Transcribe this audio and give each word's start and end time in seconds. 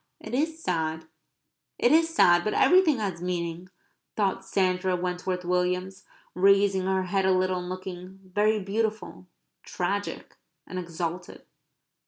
It 0.19 0.33
is 0.33 0.63
sad, 0.63 1.05
it 1.77 1.91
is 1.91 2.09
sad. 2.09 2.43
But 2.43 2.55
everything 2.55 2.97
has 2.97 3.21
meaning," 3.21 3.69
thought 4.17 4.43
Sandra 4.43 4.95
Wentworth 4.95 5.45
Williams, 5.45 6.05
raising 6.33 6.85
her 6.87 7.03
head 7.03 7.23
a 7.27 7.31
little 7.31 7.59
and 7.59 7.69
looking 7.69 8.17
very 8.23 8.59
beautiful, 8.59 9.27
tragic, 9.63 10.37
and 10.65 10.79
exalted. 10.79 11.45